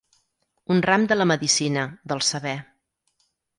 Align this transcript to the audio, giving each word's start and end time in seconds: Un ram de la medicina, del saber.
Un 0.75 0.81
ram 0.85 1.05
de 1.11 1.17
la 1.19 1.27
medicina, 1.33 1.85
del 2.13 2.25
saber. 2.31 2.57